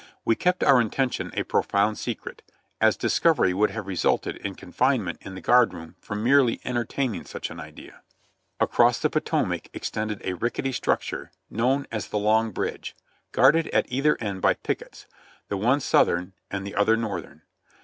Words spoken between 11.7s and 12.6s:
as the Long